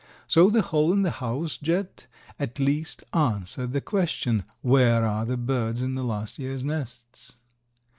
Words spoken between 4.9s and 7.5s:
are the birds in last year's nests?"